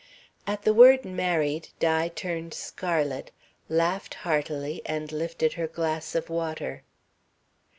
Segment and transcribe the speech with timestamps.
[0.47, 3.29] At the word "married" Di turned scarlet,
[3.69, 6.81] laughed heartily and lifted her glass of water.